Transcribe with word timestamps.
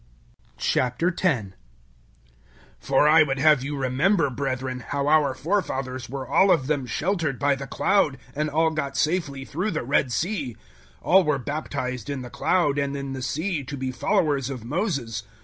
010:001 0.57 1.53
For 2.79 3.07
I 3.07 3.21
would 3.21 3.37
have 3.37 3.63
you 3.63 3.77
remember, 3.77 4.31
brethren, 4.31 4.79
how 4.79 5.07
our 5.07 5.35
forefathers 5.35 6.09
were 6.09 6.27
all 6.27 6.49
of 6.49 6.65
them 6.65 6.87
sheltered 6.87 7.37
by 7.37 7.53
the 7.53 7.67
cloud, 7.67 8.17
and 8.33 8.49
all 8.49 8.71
got 8.71 8.97
safely 8.97 9.45
through 9.45 9.69
the 9.69 9.83
Red 9.83 10.11
Sea. 10.11 10.55
010:002 10.55 10.55
All 11.03 11.23
were 11.23 11.37
baptized 11.37 12.09
in 12.09 12.23
the 12.23 12.31
cloud 12.31 12.79
and 12.79 12.97
in 12.97 13.13
the 13.13 13.21
sea 13.21 13.63
to 13.63 13.77
be 13.77 13.91
followers 13.91 14.49
of 14.49 14.65
Moses. 14.65 15.21